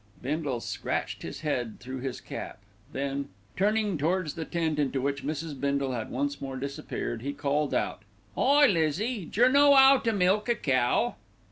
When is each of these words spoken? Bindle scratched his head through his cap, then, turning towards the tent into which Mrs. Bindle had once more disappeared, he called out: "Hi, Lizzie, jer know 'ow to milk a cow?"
Bindle 0.19 0.61
scratched 0.61 1.21
his 1.21 1.41
head 1.41 1.79
through 1.79 1.99
his 1.99 2.21
cap, 2.21 2.57
then, 2.91 3.29
turning 3.55 3.99
towards 3.99 4.33
the 4.33 4.45
tent 4.45 4.79
into 4.79 4.99
which 4.99 5.23
Mrs. 5.23 5.53
Bindle 5.59 5.91
had 5.91 6.09
once 6.09 6.41
more 6.41 6.57
disappeared, 6.57 7.21
he 7.21 7.33
called 7.33 7.71
out: 7.75 8.01
"Hi, 8.33 8.65
Lizzie, 8.65 9.27
jer 9.27 9.47
know 9.47 9.75
'ow 9.75 9.97
to 9.99 10.11
milk 10.11 10.49
a 10.49 10.55
cow?" 10.55 11.17